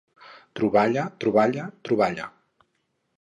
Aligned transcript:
Troballa, 0.59 1.03
troballa, 1.25 1.67
troballa... 1.89 2.29